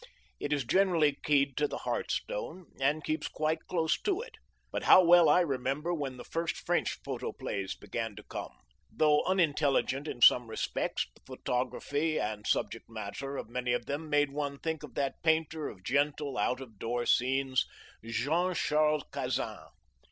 It 0.39 0.51
is 0.51 0.63
generally 0.65 1.19
keyed 1.23 1.55
to 1.57 1.67
the 1.67 1.77
hearthstone, 1.77 2.65
and 2.79 3.03
keeps 3.03 3.27
quite 3.27 3.67
close 3.67 4.01
to 4.01 4.19
it. 4.19 4.33
But 4.71 4.85
how 4.85 5.03
well 5.03 5.29
I 5.29 5.41
remember 5.41 5.93
when 5.93 6.17
the 6.17 6.23
first 6.23 6.55
French 6.57 6.97
photoplays 7.05 7.75
began 7.75 8.15
to 8.15 8.23
come. 8.23 8.57
Though 8.91 9.23
unintelligent 9.25 10.07
in 10.07 10.19
some 10.23 10.47
respects, 10.49 11.05
the 11.13 11.21
photography 11.27 12.19
and 12.19 12.47
subject 12.47 12.89
matter 12.89 13.37
of 13.37 13.47
many 13.47 13.73
of 13.73 13.85
them 13.85 14.09
made 14.09 14.31
one 14.31 14.57
think 14.57 14.81
of 14.81 14.95
that 14.95 15.21
painter 15.21 15.69
of 15.69 15.83
gentle 15.83 16.35
out 16.35 16.61
of 16.61 16.79
door 16.79 17.05
scenes, 17.05 17.67
Jean 18.03 18.55
Charles 18.55 19.03
Cazin. 19.13 19.59